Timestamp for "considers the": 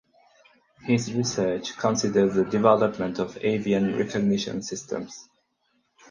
1.77-2.43